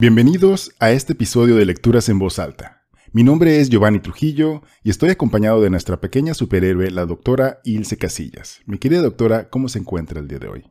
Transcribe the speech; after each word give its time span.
Bienvenidos 0.00 0.74
a 0.80 0.92
este 0.92 1.12
episodio 1.12 1.56
de 1.56 1.66
Lecturas 1.66 2.08
en 2.08 2.18
Voz 2.18 2.38
Alta. 2.38 2.86
Mi 3.12 3.22
nombre 3.22 3.60
es 3.60 3.68
Giovanni 3.68 4.00
Trujillo 4.00 4.62
y 4.82 4.88
estoy 4.88 5.10
acompañado 5.10 5.60
de 5.60 5.68
nuestra 5.68 6.00
pequeña 6.00 6.32
superhéroe, 6.32 6.90
la 6.90 7.04
doctora 7.04 7.60
Ilse 7.64 7.98
Casillas. 7.98 8.62
Mi 8.64 8.78
querida 8.78 9.02
doctora, 9.02 9.50
¿cómo 9.50 9.68
se 9.68 9.78
encuentra 9.78 10.18
el 10.18 10.26
día 10.26 10.38
de 10.38 10.48
hoy? 10.48 10.64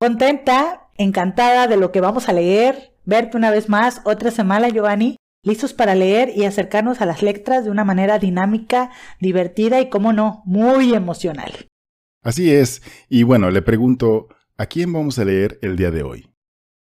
Contenta, 0.00 0.88
encantada 0.96 1.66
de 1.66 1.76
lo 1.76 1.92
que 1.92 2.00
vamos 2.00 2.30
a 2.30 2.32
leer, 2.32 2.94
verte 3.04 3.36
una 3.36 3.50
vez 3.50 3.68
más, 3.68 4.00
otra 4.06 4.30
semana, 4.30 4.70
Giovanni, 4.70 5.16
listos 5.44 5.74
para 5.74 5.94
leer 5.94 6.32
y 6.34 6.46
acercarnos 6.46 7.02
a 7.02 7.06
las 7.06 7.22
letras 7.22 7.66
de 7.66 7.70
una 7.70 7.84
manera 7.84 8.18
dinámica, 8.18 8.90
divertida 9.20 9.78
y, 9.82 9.90
como 9.90 10.14
no, 10.14 10.42
muy 10.46 10.94
emocional. 10.94 11.52
Así 12.22 12.50
es, 12.50 12.80
y 13.10 13.24
bueno, 13.24 13.50
le 13.50 13.60
pregunto, 13.60 14.28
¿a 14.56 14.64
quién 14.64 14.90
vamos 14.90 15.18
a 15.18 15.26
leer 15.26 15.58
el 15.60 15.76
día 15.76 15.90
de 15.90 16.02
hoy? 16.02 16.30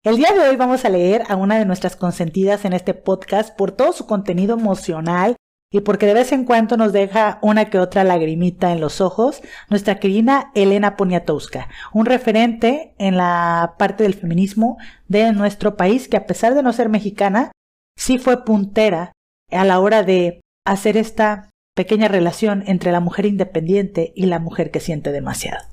El 0.05 0.17
día 0.17 0.33
de 0.33 0.41
hoy 0.41 0.57
vamos 0.57 0.83
a 0.83 0.89
leer 0.89 1.23
a 1.29 1.37
una 1.37 1.57
de 1.57 1.65
nuestras 1.65 1.95
consentidas 1.95 2.65
en 2.65 2.73
este 2.73 2.93
podcast 2.93 3.55
por 3.55 3.71
todo 3.71 3.93
su 3.93 4.05
contenido 4.05 4.57
emocional 4.59 5.37
y 5.71 5.79
porque 5.79 6.05
de 6.05 6.13
vez 6.13 6.33
en 6.33 6.43
cuando 6.43 6.75
nos 6.75 6.91
deja 6.91 7.39
una 7.41 7.69
que 7.69 7.79
otra 7.79 8.03
lagrimita 8.03 8.73
en 8.73 8.81
los 8.81 8.99
ojos, 8.99 9.41
nuestra 9.69 10.01
querida 10.01 10.51
Elena 10.55 10.97
Poniatowska, 10.97 11.69
un 11.93 12.05
referente 12.05 12.95
en 12.97 13.15
la 13.15 13.75
parte 13.79 14.03
del 14.03 14.13
feminismo 14.13 14.77
de 15.07 15.31
nuestro 15.31 15.77
país 15.77 16.09
que 16.09 16.17
a 16.17 16.25
pesar 16.25 16.53
de 16.53 16.63
no 16.63 16.73
ser 16.73 16.89
mexicana, 16.89 17.53
sí 17.97 18.17
fue 18.17 18.43
puntera 18.43 19.13
a 19.51 19.63
la 19.63 19.79
hora 19.79 20.03
de 20.03 20.41
hacer 20.65 20.97
esta 20.97 21.49
pequeña 21.77 22.09
relación 22.09 22.65
entre 22.67 22.91
la 22.91 22.99
mujer 22.99 23.25
independiente 23.25 24.11
y 24.17 24.25
la 24.25 24.39
mujer 24.39 24.69
que 24.69 24.81
siente 24.81 25.13
demasiado. 25.13 25.63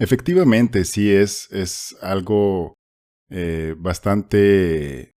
Efectivamente, 0.00 0.84
sí 0.84 1.14
es, 1.14 1.48
es 1.52 1.94
algo 2.02 2.74
eh, 3.30 3.76
bastante 3.78 5.14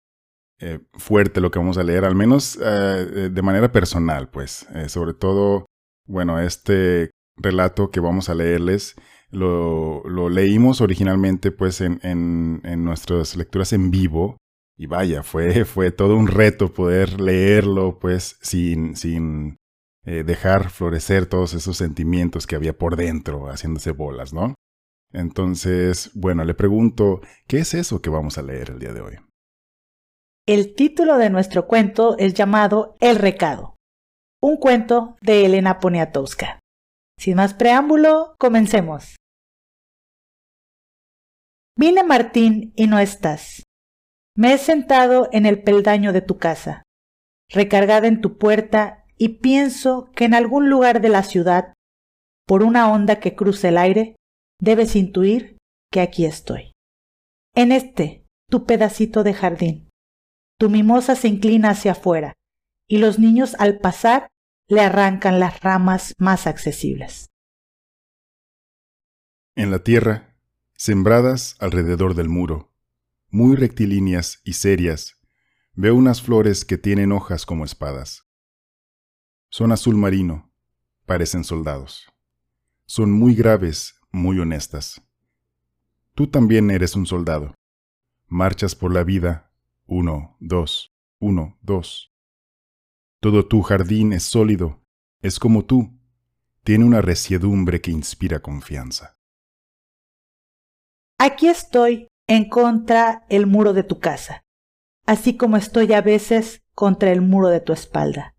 eh, 0.60 0.80
fuerte 0.94 1.40
lo 1.40 1.50
que 1.50 1.60
vamos 1.60 1.78
a 1.78 1.84
leer, 1.84 2.04
al 2.04 2.16
menos 2.16 2.60
eh, 2.62 3.30
de 3.32 3.42
manera 3.42 3.72
personal, 3.72 4.30
pues. 4.30 4.68
sobre 4.88 5.14
todo, 5.14 5.66
bueno, 6.06 6.40
este 6.40 7.12
relato 7.38 7.90
que 7.90 8.02
vamos 8.02 8.30
a 8.30 8.36
leerles 8.36 8.96
lo, 9.30 10.04
lo 10.04 10.30
leímos 10.30 10.82
originalmente, 10.82 11.52
pues, 11.52 11.80
en, 11.80 12.02
en, 12.04 12.60
en, 12.66 12.84
nuestras 12.84 13.38
lecturas 13.38 13.72
en 13.72 13.92
vivo. 13.92 14.38
Y 14.78 14.88
vaya, 14.88 15.24
fue, 15.24 15.64
fue 15.66 15.92
todo 15.92 16.18
un 16.18 16.28
reto 16.28 16.74
poder 16.74 17.22
leerlo, 17.22 17.98
pues, 17.98 18.38
sin, 18.42 18.96
sin 18.98 19.58
dejar 20.04 20.72
florecer 20.72 21.28
todos 21.28 21.54
esos 21.54 21.78
sentimientos 21.78 22.48
que 22.48 22.56
había 22.56 22.76
por 22.76 22.96
dentro, 22.96 23.46
haciéndose 23.52 23.92
bolas, 23.92 24.34
¿no? 24.34 24.56
Entonces, 25.14 26.12
bueno, 26.14 26.44
le 26.46 26.54
pregunto, 26.54 27.22
¿qué 27.48 27.60
es 27.60 27.74
eso 27.74 28.02
que 28.02 28.10
vamos 28.10 28.38
a 28.38 28.44
leer 28.44 28.72
el 28.72 28.80
día 28.80 28.94
de 28.94 29.02
hoy? 29.02 29.16
El 30.48 30.74
título 30.76 31.18
de 31.18 31.30
nuestro 31.30 31.68
cuento 31.68 32.18
es 32.18 32.34
llamado 32.34 32.96
El 33.00 33.18
Recado, 33.18 33.76
un 34.42 34.58
cuento 34.58 35.18
de 35.22 35.46
Elena 35.46 35.80
Poniatowska. 35.80 36.60
Sin 37.18 37.36
más 37.36 37.54
preámbulo, 37.54 38.36
comencemos. 38.40 39.16
Vine 41.78 42.04
Martín 42.04 42.74
y 42.76 42.88
no 42.88 43.00
estás. 43.00 43.64
Me 44.36 44.54
he 44.54 44.58
sentado 44.58 45.30
en 45.32 45.46
el 45.46 45.62
peldaño 45.62 46.14
de 46.14 46.22
tu 46.22 46.38
casa, 46.38 46.84
recargada 47.50 48.08
en 48.08 48.22
tu 48.22 48.38
puerta, 48.38 49.06
y 49.18 49.40
pienso 49.40 50.10
que 50.16 50.26
en 50.26 50.34
algún 50.34 50.70
lugar 50.70 51.02
de 51.02 51.10
la 51.10 51.22
ciudad, 51.22 51.74
por 52.48 52.64
una 52.64 52.92
onda 52.92 53.20
que 53.20 53.36
cruza 53.36 53.70
el 53.70 53.78
aire, 53.78 54.16
debes 54.62 54.96
intuir 54.96 55.58
que 55.92 56.00
aquí 56.00 56.26
estoy. 56.26 56.72
En 57.54 57.74
este, 57.74 58.26
tu 58.50 58.66
pedacito 58.66 59.24
de 59.24 59.34
jardín. 59.34 59.90
Tu 60.58 60.70
mimosa 60.70 61.16
se 61.16 61.28
inclina 61.28 61.72
hacia 61.72 61.94
afuera 61.94 62.36
y 62.88 63.00
los 63.00 63.20
niños 63.20 63.56
al 63.60 63.80
pasar 63.80 64.30
le 64.68 64.82
arrancan 64.82 65.40
las 65.40 65.60
ramas 65.62 66.14
más 66.18 66.48
accesibles. 66.48 67.30
En 69.56 69.72
la 69.72 69.80
tierra, 69.80 70.38
sembradas 70.76 71.58
alrededor 71.60 72.14
del 72.14 72.30
muro, 72.30 72.72
muy 73.30 73.56
rectilíneas 73.56 74.40
y 74.44 74.54
serias, 74.54 75.18
veo 75.74 75.96
unas 75.96 76.22
flores 76.22 76.64
que 76.64 76.78
tienen 76.78 77.12
hojas 77.12 77.46
como 77.46 77.66
espadas. 77.66 78.28
Son 79.50 79.72
azul 79.72 79.96
marino, 79.98 80.54
parecen 81.06 81.44
soldados. 81.44 82.08
Son 82.86 83.12
muy 83.12 83.36
graves 83.36 84.01
muy 84.12 84.40
honestas. 84.40 85.02
Tú 86.14 86.28
también 86.28 86.72
eres 86.72 86.96
un 86.96 87.06
soldado. 87.06 87.56
Marchas 88.28 88.76
por 88.76 88.94
la 88.94 89.04
vida, 89.04 89.52
uno, 89.86 90.38
dos, 90.40 90.94
uno, 91.20 91.58
dos. 91.62 92.14
Todo 93.20 93.48
tu 93.48 93.62
jardín 93.62 94.14
es 94.14 94.24
sólido, 94.24 94.82
es 95.22 95.40
como 95.40 95.66
tú, 95.66 95.98
tiene 96.64 96.86
una 96.86 97.02
resiedumbre 97.02 97.82
que 97.82 97.92
inspira 97.92 98.42
confianza. 98.42 99.18
Aquí 101.18 101.48
estoy 101.48 102.08
en 102.28 102.50
contra 102.50 103.26
el 103.30 103.46
muro 103.46 103.74
de 103.74 103.84
tu 103.84 104.00
casa, 104.00 104.44
así 105.06 105.38
como 105.38 105.58
estoy 105.58 105.94
a 105.94 106.02
veces 106.02 106.64
contra 106.74 107.12
el 107.12 107.22
muro 107.22 107.50
de 107.50 107.62
tu 107.62 107.74
espalda. 107.74 108.36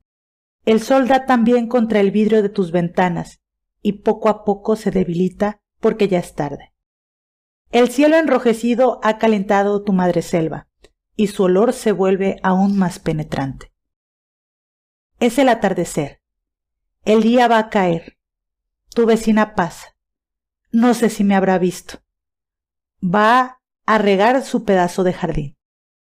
El 0.65 0.81
sol 0.81 1.09
da 1.09 1.27
también 1.27 1.69
contra 1.69 2.01
el 2.01 2.11
vidrio 2.11 2.43
de 2.43 2.49
tus 2.49 2.73
ventanas, 2.73 3.41
y 3.83 4.03
poco 4.03 4.29
a 4.29 4.45
poco 4.45 4.77
se 4.77 4.91
debilita 4.91 5.62
porque 5.83 6.09
ya 6.09 6.21
es 6.21 6.35
tarde. 6.35 6.73
El 7.73 7.91
cielo 7.91 8.17
enrojecido 8.17 9.01
ha 9.03 9.19
calentado 9.19 9.83
tu 9.83 9.93
madre 9.93 10.23
selva, 10.23 10.69
y 11.17 11.27
su 11.27 11.43
olor 11.43 11.73
se 11.73 11.93
vuelve 11.93 12.39
aún 12.43 12.79
más 12.79 12.99
penetrante. 12.99 13.73
Es 15.19 15.39
el 15.39 15.49
atardecer. 15.49 16.23
El 17.05 17.23
día 17.23 17.49
va 17.49 17.59
a 17.59 17.69
caer. 17.69 18.19
Tu 18.95 19.07
vecina 19.07 19.55
pasa. 19.55 19.97
No 20.71 20.95
sé 20.95 21.11
si 21.11 21.25
me 21.25 21.35
habrá 21.35 21.59
visto. 21.59 21.99
Va 23.03 23.61
a 23.85 23.99
regar 23.99 24.43
su 24.45 24.65
pedazo 24.65 25.03
de 25.03 25.13
jardín. 25.13 25.57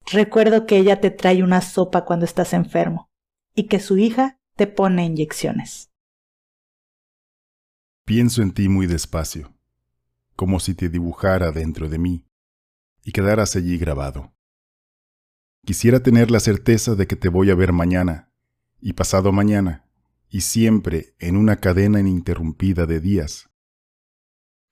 Recuerdo 0.07 0.67
que 0.67 0.77
ella 0.77 1.01
te 1.01 1.11
trae 1.11 1.43
una 1.43 1.63
sopa 1.63 2.05
cuando 2.05 2.27
estás 2.27 2.53
enfermo 2.53 3.11
y 3.55 3.69
que 3.69 3.81
su 3.81 3.97
hija 3.97 4.39
te 4.57 4.67
pone 4.67 5.07
inyecciones. 5.07 5.91
Pienso 8.05 8.43
en 8.43 8.53
ti 8.53 8.69
muy 8.69 8.87
despacio 8.87 9.54
como 10.37 10.61
si 10.61 10.75
te 10.75 10.89
dibujara 10.89 11.53
dentro 11.53 11.89
de 11.89 11.99
mí 11.99 12.27
y 13.05 13.13
quedaras 13.13 13.57
allí 13.57 13.79
grabado. 13.79 14.33
Quisiera 15.65 16.01
tener 16.01 16.31
la 16.31 16.41
certeza 16.41 16.95
de 16.95 17.07
que 17.07 17.17
te 17.17 17.29
voy 17.29 17.51
a 17.51 17.55
ver 17.55 17.73
mañana 17.73 18.31
y 18.81 18.95
pasado 18.95 19.33
mañana 19.33 19.87
y 20.29 20.43
siempre 20.43 21.15
en 21.19 21.37
una 21.37 21.57
cadena 21.57 22.01
ininterrumpida 22.01 22.87
de 22.87 23.01
días, 23.01 23.51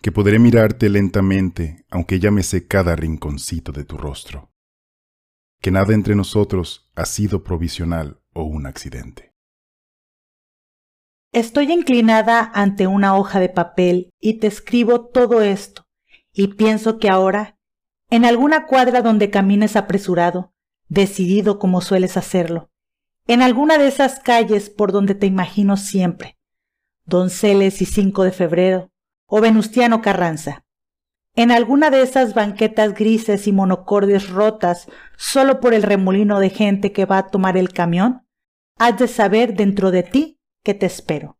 que 0.00 0.12
podré 0.12 0.38
mirarte 0.38 0.88
lentamente 0.88 1.86
aunque 1.88 2.18
ya 2.18 2.30
sé 2.42 2.66
cada 2.66 2.96
rinconcito 2.96 3.72
de 3.72 3.84
tu 3.84 3.96
rostro, 3.96 4.52
que 5.60 5.70
nada 5.70 5.94
entre 5.94 6.16
nosotros 6.16 6.90
ha 6.96 7.06
sido 7.06 7.44
provisional 7.44 8.20
o 8.32 8.42
un 8.42 8.66
accidente. 8.66 9.31
Estoy 11.32 11.72
inclinada 11.72 12.50
ante 12.52 12.86
una 12.86 13.16
hoja 13.16 13.40
de 13.40 13.48
papel 13.48 14.12
y 14.20 14.34
te 14.34 14.48
escribo 14.48 15.06
todo 15.06 15.40
esto, 15.40 15.86
y 16.30 16.48
pienso 16.48 16.98
que 16.98 17.08
ahora, 17.08 17.56
en 18.10 18.26
alguna 18.26 18.66
cuadra 18.66 19.00
donde 19.00 19.30
camines 19.30 19.74
apresurado, 19.74 20.52
decidido 20.88 21.58
como 21.58 21.80
sueles 21.80 22.18
hacerlo, 22.18 22.68
en 23.26 23.40
alguna 23.40 23.78
de 23.78 23.88
esas 23.88 24.20
calles 24.20 24.68
por 24.68 24.92
donde 24.92 25.14
te 25.14 25.24
imagino 25.24 25.78
siempre, 25.78 26.36
Donceles 27.06 27.80
y 27.80 27.86
5 27.86 28.24
de 28.24 28.32
febrero, 28.32 28.90
o 29.24 29.40
Venustiano 29.40 30.02
Carranza, 30.02 30.66
en 31.34 31.50
alguna 31.50 31.88
de 31.88 32.02
esas 32.02 32.34
banquetas 32.34 32.92
grises 32.92 33.46
y 33.46 33.52
monocordes 33.52 34.28
rotas 34.28 34.86
solo 35.16 35.60
por 35.60 35.72
el 35.72 35.82
remolino 35.82 36.40
de 36.40 36.50
gente 36.50 36.92
que 36.92 37.06
va 37.06 37.16
a 37.16 37.28
tomar 37.28 37.56
el 37.56 37.72
camión, 37.72 38.26
has 38.76 38.98
de 38.98 39.08
saber 39.08 39.54
dentro 39.54 39.90
de 39.90 40.02
ti 40.02 40.38
que 40.62 40.74
te 40.74 40.86
espero. 40.86 41.38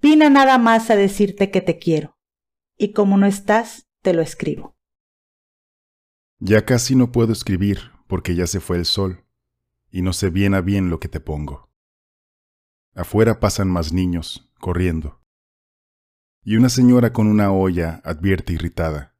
Vine 0.00 0.30
nada 0.30 0.58
más 0.58 0.90
a 0.90 0.96
decirte 0.96 1.50
que 1.50 1.60
te 1.60 1.78
quiero, 1.78 2.16
y 2.76 2.92
como 2.92 3.16
no 3.16 3.26
estás, 3.26 3.88
te 4.02 4.12
lo 4.12 4.22
escribo. 4.22 4.76
Ya 6.38 6.64
casi 6.64 6.94
no 6.94 7.10
puedo 7.10 7.32
escribir 7.32 7.92
porque 8.06 8.34
ya 8.34 8.46
se 8.46 8.60
fue 8.60 8.76
el 8.76 8.84
sol, 8.84 9.24
y 9.90 10.02
no 10.02 10.12
sé 10.12 10.30
bien 10.30 10.54
a 10.54 10.60
bien 10.60 10.90
lo 10.90 11.00
que 11.00 11.08
te 11.08 11.20
pongo. 11.20 11.70
Afuera 12.94 13.40
pasan 13.40 13.68
más 13.68 13.92
niños, 13.92 14.50
corriendo. 14.60 15.20
Y 16.44 16.56
una 16.56 16.68
señora 16.68 17.12
con 17.12 17.26
una 17.26 17.50
olla 17.52 18.02
advierte 18.04 18.52
irritada, 18.52 19.16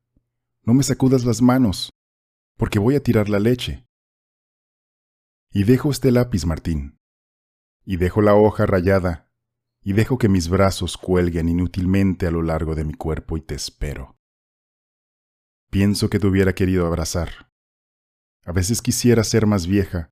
No 0.63 0.73
me 0.75 0.83
sacudas 0.83 1.25
las 1.25 1.43
manos, 1.43 1.91
porque 2.57 2.79
voy 2.79 2.95
a 2.95 3.03
tirar 3.03 3.29
la 3.29 3.39
leche. 3.39 3.87
Y 5.51 5.65
dejo 5.65 5.91
este 5.91 6.11
lápiz, 6.11 6.47
Martín, 6.47 6.99
y 7.85 7.97
dejo 7.97 8.23
la 8.23 8.35
hoja 8.35 8.67
rayada, 8.67 9.31
y 9.83 9.93
dejo 9.93 10.19
que 10.19 10.29
mis 10.29 10.49
brazos 10.49 10.97
cuelguen 10.97 11.49
inútilmente 11.49 12.27
a 12.27 12.31
lo 12.31 12.43
largo 12.43 12.75
de 12.75 12.85
mi 12.85 12.95
cuerpo 12.95 13.37
y 13.37 13.43
te 13.43 13.55
espero. 13.55 14.17
Pienso 15.71 16.09
que 16.09 16.19
te 16.19 16.27
hubiera 16.27 16.55
querido 16.55 16.87
abrazar, 16.87 17.51
A 18.47 18.53
veces 18.53 18.83
quisiera 18.83 19.25
ser 19.25 19.47
más 19.47 19.67
vieja, 19.67 20.11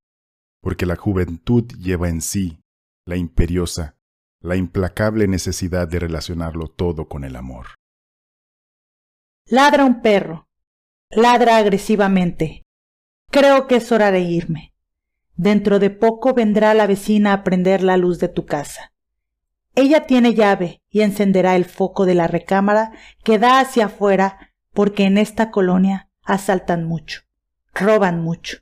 porque 0.63 0.87
la 0.87 0.97
juventud 0.97 1.65
lleva 1.79 2.09
en 2.09 2.23
sí 2.23 2.61
la 3.05 3.17
imperiosa, 3.17 3.97
la 4.41 4.57
implacable 4.57 5.29
necesidad 5.29 5.87
de 5.87 5.99
relacionarlo 5.99 6.69
todo 6.69 7.09
con 7.09 7.25
el 7.25 7.37
amor. 7.37 7.67
Ladra 9.47 9.85
un 9.85 10.01
perro. 10.01 10.49
Ladra 11.11 11.59
agresivamente. 11.59 12.63
Creo 13.31 13.67
que 13.67 13.77
es 13.77 13.93
hora 13.93 14.11
de 14.11 14.21
irme. 14.21 14.72
Dentro 15.35 15.79
de 15.79 15.91
poco 15.91 16.35
vendrá 16.35 16.75
la 16.75 16.87
vecina 16.87 17.33
a 17.33 17.45
prender 17.45 17.83
la 17.83 17.97
luz 17.97 18.19
de 18.19 18.29
tu 18.29 18.47
casa. 18.47 18.93
Ella 19.75 20.07
tiene 20.07 20.35
llave 20.35 20.83
y 20.91 21.01
encenderá 21.01 21.57
el 21.57 21.65
foco 21.65 22.05
de 22.05 22.15
la 22.15 22.27
recámara 22.27 22.93
que 23.25 23.39
da 23.39 23.61
hacia 23.61 23.87
afuera 23.87 24.53
porque 24.73 25.05
en 25.05 25.19
esta 25.19 25.51
colonia 25.51 26.11
asaltan 26.23 26.85
mucho, 26.85 27.23
roban 27.75 28.23
mucho. 28.23 28.59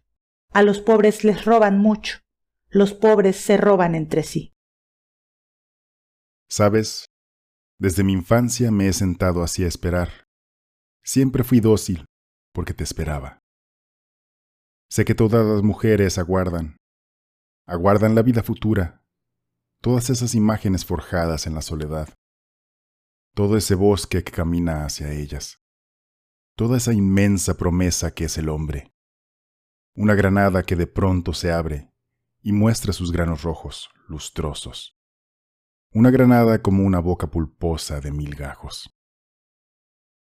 A 0.53 0.63
los 0.63 0.81
pobres 0.81 1.25
les 1.25 1.45
roban 1.45 1.79
mucho. 1.79 2.19
Los 2.69 2.95
pobres 2.95 3.37
se 3.37 3.57
roban 3.57 3.95
entre 3.95 4.23
sí. 4.23 4.55
Sabes, 6.49 7.07
desde 7.79 8.05
mi 8.05 8.13
infancia 8.13 8.71
me 8.71 8.89
he 8.89 8.93
sentado 8.93 9.43
así 9.43 9.65
a 9.65 9.69
esperar. 9.69 10.27
Siempre 11.03 11.45
fui 11.45 11.61
dócil, 11.61 12.05
porque 12.53 12.75
te 12.75 12.85
esperaba. 12.85 13.40
Sé 14.91 15.05
que 15.05 15.15
todas 15.15 15.47
las 15.47 15.63
mujeres 15.63 16.19
aguardan, 16.19 16.77
aguardan 17.65 18.17
la 18.17 18.23
vida 18.23 18.43
futura, 18.43 19.05
todas 19.81 20.11
esas 20.11 20.35
imágenes 20.35 20.85
forjadas 20.85 21.47
en 21.47 21.55
la 21.55 21.63
soledad, 21.63 22.13
todo 23.37 23.57
ese 23.57 23.77
bosque 23.77 24.25
que 24.25 24.33
camina 24.33 24.85
hacia 24.85 25.13
ellas, 25.13 25.63
toda 26.57 26.77
esa 26.77 26.93
inmensa 26.93 27.57
promesa 27.57 28.13
que 28.13 28.25
es 28.25 28.37
el 28.37 28.49
hombre, 28.49 28.93
una 29.95 30.17
granada 30.17 30.65
que 30.65 30.75
de 30.75 30.89
pronto 30.89 31.35
se 31.35 31.53
abre 31.53 31.93
y 32.43 32.53
muestra 32.53 32.93
sus 32.93 33.13
granos 33.13 33.43
rojos, 33.45 33.91
lustrosos, 34.09 34.99
una 35.93 36.11
granada 36.11 36.63
como 36.63 36.83
una 36.83 36.99
boca 36.99 37.29
pulposa 37.29 38.01
de 38.01 38.11
mil 38.11 38.35
gajos. 38.35 38.91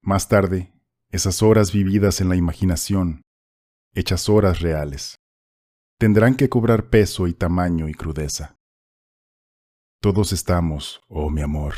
Más 0.01 0.27
tarde, 0.27 0.74
esas 1.12 1.44
horas 1.44 1.71
vividas 1.71 2.21
en 2.21 2.30
la 2.30 2.36
imaginación, 2.36 3.21
hechas 3.98 4.30
horas 4.30 4.60
reales, 4.60 5.20
tendrán 5.98 6.36
que 6.36 6.50
cobrar 6.50 6.90
peso 6.90 7.26
y 7.26 7.34
tamaño 7.34 7.90
y 7.90 7.96
crudeza. 7.96 8.60
Todos 10.00 10.34
estamos, 10.34 11.02
oh 11.10 11.32
mi 11.32 11.42
amor, 11.42 11.74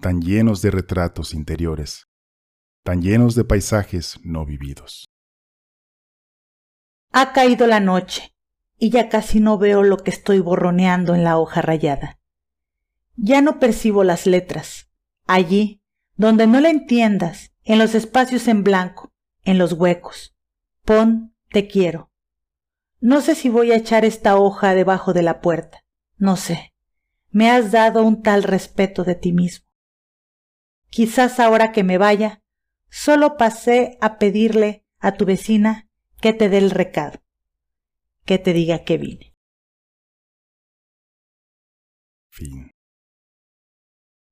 tan 0.00 0.20
llenos 0.20 0.62
de 0.62 0.72
retratos 0.72 1.32
interiores, 1.32 2.08
tan 2.82 3.02
llenos 3.02 3.36
de 3.36 3.44
paisajes 3.44 4.18
no 4.24 4.44
vividos. 4.44 5.08
Ha 7.12 7.32
caído 7.32 7.68
la 7.68 7.78
noche 7.78 8.34
y 8.76 8.90
ya 8.90 9.08
casi 9.08 9.38
no 9.38 9.56
veo 9.56 9.84
lo 9.84 9.98
que 9.98 10.10
estoy 10.10 10.40
borroneando 10.40 11.14
en 11.14 11.22
la 11.22 11.38
hoja 11.38 11.62
rayada. 11.62 12.18
Ya 13.14 13.40
no 13.40 13.60
percibo 13.60 14.02
las 14.02 14.26
letras. 14.26 14.90
Allí, 15.28 15.80
donde 16.16 16.48
no 16.48 16.58
la 16.58 16.70
entiendas, 16.70 17.52
en 17.62 17.78
los 17.78 17.94
espacios 17.94 18.48
en 18.48 18.64
blanco, 18.64 19.12
en 19.44 19.58
los 19.58 19.74
huecos. 19.74 20.34
Pon 20.84 21.33
te 21.54 21.68
quiero. 21.68 22.10
No 23.00 23.20
sé 23.20 23.36
si 23.36 23.48
voy 23.48 23.70
a 23.70 23.76
echar 23.76 24.04
esta 24.04 24.36
hoja 24.36 24.74
debajo 24.74 25.12
de 25.12 25.22
la 25.22 25.40
puerta. 25.40 25.84
No 26.16 26.36
sé. 26.36 26.74
Me 27.30 27.48
has 27.48 27.70
dado 27.70 28.02
un 28.02 28.22
tal 28.22 28.42
respeto 28.42 29.04
de 29.04 29.14
ti 29.14 29.32
mismo. 29.32 29.64
Quizás 30.90 31.38
ahora 31.38 31.70
que 31.70 31.84
me 31.84 31.96
vaya, 31.96 32.42
solo 32.90 33.36
pasé 33.36 33.98
a 34.00 34.18
pedirle 34.18 34.84
a 34.98 35.12
tu 35.12 35.26
vecina 35.26 35.88
que 36.20 36.32
te 36.32 36.48
dé 36.48 36.58
el 36.58 36.70
recado, 36.70 37.22
que 38.24 38.38
te 38.38 38.52
diga 38.52 38.84
que 38.84 38.98
vine. 38.98 39.34
Fin. 42.30 42.72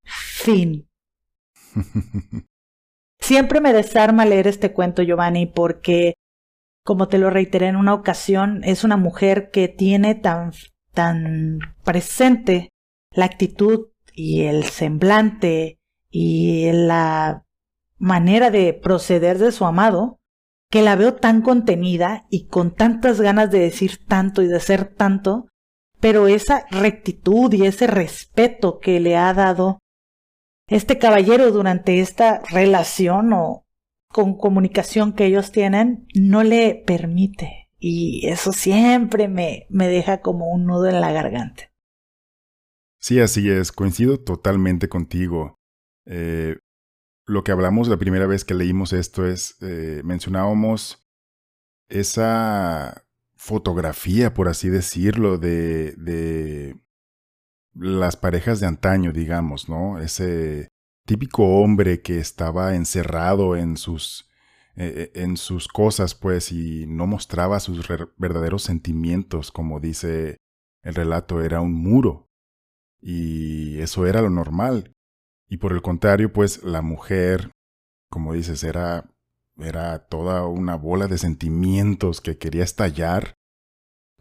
Fin. 0.05 0.89
Siempre 3.21 3.61
me 3.61 3.73
desarma 3.73 4.25
leer 4.25 4.49
este 4.49 4.73
cuento, 4.73 5.03
Giovanni, 5.03 5.47
porque, 5.47 6.15
como 6.85 7.09
te 7.09 7.19
lo 7.19 7.31
reiteré 7.31 7.69
en 7.69 7.77
una 7.77 7.95
ocasión, 7.95 8.63
es 8.65 8.85
una 8.85 8.97
mujer 8.97 9.51
que 9.51 9.69
tiene 9.69 10.15
tan, 10.15 10.53
tan 10.93 11.59
presente 11.85 12.71
la 13.15 13.27
actitud 13.27 13.89
y 14.15 14.43
el 14.43 14.65
semblante 14.65 15.79
y 16.11 16.71
la 16.73 17.45
manera 17.99 18.51
de 18.51 18.75
proceder 18.75 19.39
de 19.39 19.53
su 19.53 19.65
amado, 19.65 20.19
que 20.71 20.83
la 20.83 20.97
veo 20.97 21.15
tan 21.15 21.43
contenida 21.43 22.27
y 22.31 22.47
con 22.47 22.75
tantas 22.75 23.21
ganas 23.21 23.51
de 23.51 23.61
decir 23.61 24.05
tanto 24.07 24.43
y 24.43 24.49
de 24.49 24.59
ser 24.59 24.87
tanto, 24.87 25.47
pero 26.01 26.27
esa 26.27 26.67
rectitud 26.71 27.53
y 27.53 27.67
ese 27.67 27.87
respeto 27.87 28.81
que 28.81 28.99
le 28.99 29.17
ha 29.17 29.33
dado 29.35 29.79
este 30.67 30.99
caballero 30.99 31.53
durante 31.53 32.01
esta 32.01 32.41
relación 32.51 33.33
o 33.35 33.67
con 34.13 34.37
comunicación 34.37 35.13
que 35.13 35.27
ellos 35.27 35.53
tienen 35.53 36.07
no 36.15 36.43
le 36.43 36.83
permite. 36.87 37.71
Y 37.79 38.29
eso 38.29 38.53
siempre 38.53 39.27
me, 39.29 39.67
me 39.69 39.89
deja 39.89 40.21
como 40.21 40.49
un 40.51 40.67
nudo 40.67 40.87
en 40.87 41.01
la 41.01 41.11
garganta. 41.11 41.73
Sí, 43.01 43.19
así 43.19 43.51
es, 43.51 43.73
coincido 43.73 44.21
totalmente 44.21 44.89
contigo. 44.89 45.57
Eh, 46.07 46.59
lo 47.27 47.43
que 47.43 47.51
hablamos 47.51 47.89
la 47.89 47.97
primera 47.97 48.27
vez 48.27 48.45
que 48.45 48.55
leímos 48.55 48.93
esto 48.93 49.27
es, 49.27 49.57
eh, 49.61 50.03
mencionábamos 50.05 51.05
esa 51.89 53.05
fotografía, 53.37 54.35
por 54.35 54.49
así 54.49 54.69
decirlo, 54.69 55.39
de, 55.39 55.95
de 55.97 56.81
las 57.75 58.17
parejas 58.17 58.61
de 58.61 58.67
antaño, 58.67 59.13
digamos, 59.13 59.69
¿no? 59.69 59.99
Ese 59.99 60.69
típico 61.07 61.45
hombre 61.61 62.03
que 62.03 62.19
estaba 62.19 62.75
encerrado 62.75 63.57
en 63.57 63.77
sus, 63.77 64.29
eh, 64.77 65.11
eh, 65.15 65.23
en 65.23 65.37
sus 65.37 65.69
cosas, 65.69 66.15
pues, 66.15 66.53
y 66.53 66.87
no 66.87 67.07
mostraba 67.07 67.61
sus 67.61 67.87
verdaderos 68.17 68.63
sentimientos, 68.63 69.53
como 69.53 69.81
dice 69.81 70.39
el 70.83 70.95
relato, 70.95 71.43
era 71.43 71.61
un 71.61 71.75
muro. 71.75 72.29
Y 73.01 73.79
eso 73.81 74.07
era 74.07 74.23
lo 74.23 74.31
normal. 74.31 74.93
Y 75.49 75.59
por 75.59 75.73
el 75.73 75.83
contrario, 75.83 76.33
pues, 76.33 76.63
la 76.63 76.83
mujer, 76.83 77.51
como 78.11 78.33
dices, 78.35 78.65
era, 78.65 79.11
era 79.57 80.07
toda 80.07 80.47
una 80.47 80.77
bola 80.77 81.09
de 81.09 81.19
sentimientos 81.19 82.21
que 82.21 82.39
quería 82.39 82.65
estallar 82.65 83.35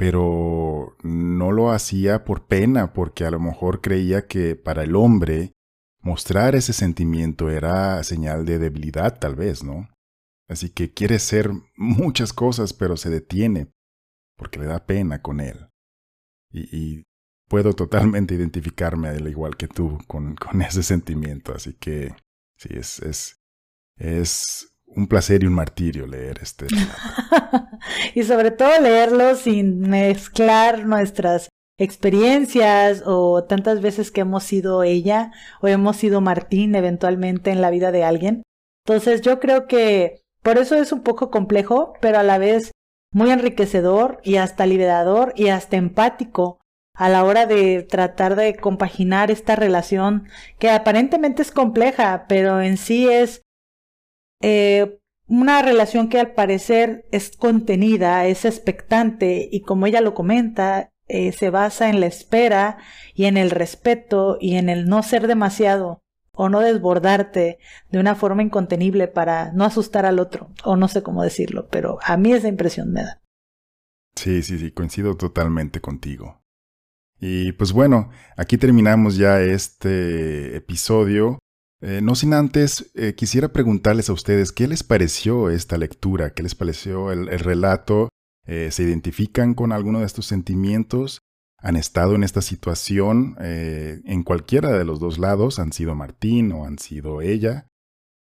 pero 0.02 0.98
no 1.04 1.52
lo 1.52 1.70
hacía 1.70 2.26
por 2.26 2.48
pena, 2.48 2.92
porque 2.92 3.24
a 3.24 3.30
lo 3.30 3.40
mejor 3.40 3.82
creía 3.82 4.26
que 4.26 4.56
para 4.56 4.82
el 4.82 4.96
hombre 4.96 5.54
mostrar 6.02 6.56
ese 6.56 6.74
sentimiento 6.74 7.50
era 7.50 8.04
señal 8.04 8.46
de 8.46 8.60
debilidad 8.60 9.20
tal 9.20 9.36
vez, 9.36 9.64
¿no? 9.64 9.90
Así 10.48 10.70
que 10.70 10.94
quiere 10.94 11.20
ser 11.20 11.52
muchas 11.78 12.34
cosas, 12.34 12.74
pero 12.74 12.98
se 12.98 13.10
detiene 13.10 13.68
porque 14.36 14.60
le 14.60 14.66
da 14.66 14.86
pena 14.86 15.22
con 15.22 15.40
él. 15.40 15.70
Y, 16.52 17.04
puedo 17.48 17.74
totalmente 17.74 18.34
identificarme, 18.34 19.10
al 19.10 19.28
igual 19.28 19.58
que 19.58 19.68
tú, 19.68 20.00
con, 20.08 20.36
con 20.36 20.62
ese 20.62 20.84
sentimiento. 20.84 21.54
Así 21.54 21.74
que 21.74 22.16
sí, 22.56 22.70
es, 22.72 23.00
es, 23.00 23.42
es 23.98 24.72
un 24.86 25.08
placer 25.08 25.44
y 25.44 25.48
un 25.48 25.54
martirio 25.54 26.08
leer 26.08 26.40
este 26.42 26.68
y 28.16 28.24
sobre 28.24 28.52
todo 28.52 28.80
leerlo 28.82 29.36
sin 29.36 29.82
mezclar 29.82 30.86
nuestras 30.86 31.50
experiencias 31.84 33.02
o 33.06 33.44
tantas 33.44 33.82
veces 33.82 34.12
que 34.12 34.22
hemos 34.22 34.44
sido 34.44 34.84
ella 34.84 35.32
o 35.62 35.68
hemos 35.68 35.98
sido 35.98 36.22
Martín 36.22 36.76
eventualmente 36.76 37.50
en 37.50 37.60
la 37.60 37.72
vida 37.72 37.92
de 37.92 38.04
alguien. 38.04 38.44
Entonces 38.86 39.22
yo 39.22 39.40
creo 39.40 39.68
que 39.68 40.22
por 40.44 40.60
eso 40.60 40.76
es 40.76 40.92
un 40.92 41.02
poco 41.02 41.32
complejo, 41.32 41.94
pero 42.00 42.20
a 42.20 42.24
la 42.24 42.38
vez 42.38 42.72
muy 43.12 43.32
enriquecedor 43.32 44.20
y 44.24 44.36
hasta 44.36 44.68
liberador 44.68 45.34
y 45.36 45.48
hasta 45.48 45.76
empático 45.78 46.60
a 46.96 47.10
la 47.10 47.24
hora 47.24 47.48
de 47.48 47.82
tratar 47.82 48.36
de 48.36 48.56
compaginar 48.56 49.32
esta 49.32 49.56
relación 49.56 50.28
que 50.60 50.70
aparentemente 50.70 51.42
es 51.42 51.52
compleja, 51.52 52.26
pero 52.28 52.62
en 52.62 52.78
sí 52.78 53.10
es 53.10 53.42
eh, 54.44 55.00
una 55.28 55.64
relación 55.64 56.10
que 56.10 56.20
al 56.20 56.34
parecer 56.34 57.06
es 57.12 57.36
contenida, 57.36 58.28
es 58.28 58.46
expectante 58.46 59.50
y 59.52 59.62
como 59.62 59.88
ella 59.88 60.02
lo 60.02 60.14
comenta, 60.14 60.91
eh, 61.12 61.32
se 61.32 61.50
basa 61.50 61.90
en 61.90 62.00
la 62.00 62.08
espera 62.08 62.78
y 63.14 63.26
en 63.26 63.38
el 63.38 63.52
respeto 63.52 64.38
y 64.40 64.56
en 64.56 64.70
el 64.70 64.88
no 64.88 65.04
ser 65.04 65.28
demasiado 65.28 66.02
o 66.34 66.50
no 66.50 66.62
desbordarte 66.62 67.60
de 67.92 68.00
una 68.00 68.16
forma 68.16 68.42
incontenible 68.42 69.08
para 69.08 69.52
no 69.52 69.66
asustar 69.66 70.06
al 70.06 70.20
otro, 70.20 70.50
o 70.64 70.76
no 70.76 70.88
sé 70.88 71.04
cómo 71.04 71.24
decirlo, 71.24 71.68
pero 71.70 72.00
a 72.04 72.18
mí 72.18 72.32
esa 72.34 72.48
impresión 72.48 72.92
me 72.92 73.04
da. 73.04 73.22
Sí, 74.16 74.42
sí, 74.44 74.58
sí, 74.58 74.72
coincido 74.72 75.16
totalmente 75.16 75.82
contigo. 75.82 76.42
Y 77.20 77.52
pues 77.54 77.72
bueno, 77.72 78.10
aquí 78.36 78.58
terminamos 78.58 79.16
ya 79.16 79.42
este 79.42 80.56
episodio. 80.56 81.38
Eh, 81.82 82.02
no 82.02 82.16
sin 82.16 82.34
antes, 82.34 82.92
eh, 82.96 83.14
quisiera 83.16 83.54
preguntarles 83.54 84.10
a 84.10 84.14
ustedes 84.14 84.52
qué 84.52 84.68
les 84.68 84.84
pareció 84.84 85.50
esta 85.50 85.78
lectura, 85.78 86.34
qué 86.34 86.44
les 86.44 86.56
pareció 86.56 87.12
el, 87.12 87.28
relato. 87.40 88.10
Eh, 88.46 88.70
se 88.72 88.84
identifican 88.84 89.54
con 89.54 89.72
alguno 89.72 90.00
de 90.00 90.06
estos 90.06 90.26
sentimientos, 90.26 91.22
han 91.62 91.76
estado 91.76 92.16
en 92.16 92.24
esta 92.24 92.42
situación 92.42 93.36
eh, 93.40 94.02
en 94.06 94.24
cualquiera 94.24 94.72
de 94.72 94.84
los 94.84 95.00
dos 95.00 95.20
lados, 95.20 95.60
han 95.60 95.72
sido 95.74 95.94
Martín 95.94 96.52
o 96.52 96.66
han 96.66 96.80
sido 96.80 97.22
ella. 97.22 97.68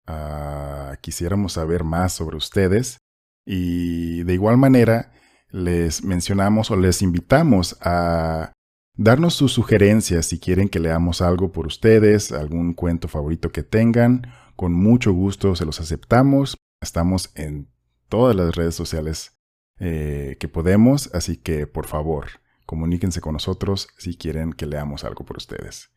Ah, 0.07 0.97
quisiéramos 1.01 1.55
saber 1.55 1.85
más 1.85 2.13
sobre 2.13 2.37
ustedes 2.37 2.99
y 3.47 4.23
de 4.25 4.35
igual 4.35 4.59
manera 4.59 5.13
les 5.51 6.05
mencionamos 6.05 6.71
o 6.71 6.77
les 6.77 7.01
invitamos 7.01 7.77
a 7.81 8.53
darnos 8.97 9.35
sus 9.35 9.53
sugerencias 9.53 10.27
si 10.27 10.39
quieren 10.39 10.69
que 10.69 10.79
leamos 10.79 11.23
algo 11.23 11.51
por 11.51 11.67
ustedes, 11.67 12.33
algún 12.33 12.75
cuento 12.75 13.09
favorito 13.09 13.51
que 13.51 13.63
tengan. 13.63 14.27
Con 14.57 14.75
mucho 14.75 15.13
gusto 15.13 15.57
se 15.57 15.65
los 15.65 15.81
aceptamos. 15.81 16.57
Estamos 16.83 17.31
en 17.35 17.69
todas 18.09 18.37
las 18.37 18.55
redes 18.55 18.75
sociales 18.75 19.40
eh, 19.81 20.37
que 20.39 20.49
podemos, 20.49 21.11
así 21.15 21.37
que 21.37 21.67
por 21.67 21.87
favor, 21.87 22.27
comuníquense 22.67 23.21
con 23.21 23.33
nosotros 23.33 23.89
si 23.99 24.17
quieren 24.17 24.53
que 24.53 24.67
leamos 24.67 25.05
algo 25.05 25.25
por 25.25 25.39
ustedes. 25.39 25.91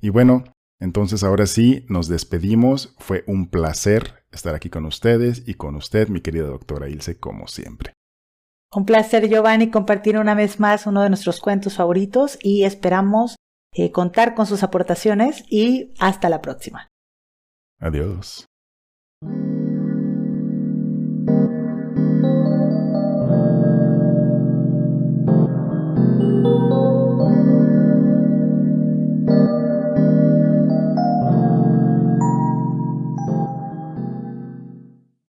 Y 0.00 0.10
bueno, 0.10 0.44
entonces 0.80 1.24
ahora 1.24 1.46
sí, 1.46 1.86
nos 1.88 2.08
despedimos. 2.08 2.94
Fue 2.98 3.24
un 3.26 3.48
placer 3.48 4.24
estar 4.30 4.54
aquí 4.54 4.70
con 4.70 4.84
ustedes 4.84 5.42
y 5.46 5.54
con 5.54 5.74
usted, 5.76 6.08
mi 6.08 6.20
querida 6.20 6.46
doctora 6.46 6.88
Ilse, 6.88 7.18
como 7.18 7.48
siempre. 7.48 7.92
Un 8.74 8.84
placer, 8.84 9.28
Giovanni, 9.28 9.70
compartir 9.70 10.18
una 10.18 10.34
vez 10.34 10.60
más 10.60 10.86
uno 10.86 11.02
de 11.02 11.08
nuestros 11.08 11.40
cuentos 11.40 11.76
favoritos 11.76 12.38
y 12.42 12.64
esperamos 12.64 13.36
eh, 13.72 13.90
contar 13.90 14.34
con 14.34 14.46
sus 14.46 14.62
aportaciones 14.62 15.44
y 15.48 15.94
hasta 15.98 16.28
la 16.28 16.42
próxima. 16.42 16.88
Adiós. 17.78 18.46